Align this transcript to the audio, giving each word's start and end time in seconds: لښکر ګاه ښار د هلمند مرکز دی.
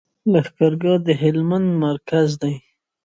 لښکر 0.31 0.73
ګاه 0.81 0.97
ښار 0.99 1.05
د 1.05 1.07
هلمند 1.21 1.67
مرکز 1.85 2.29
دی. 2.41 2.53